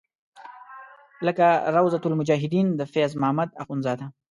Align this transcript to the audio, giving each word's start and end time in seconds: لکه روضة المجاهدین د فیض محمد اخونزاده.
لکه 1.27 1.47
روضة 1.75 2.01
المجاهدین 2.09 2.67
د 2.79 2.81
فیض 2.93 3.11
محمد 3.21 3.49
اخونزاده. 3.61 4.05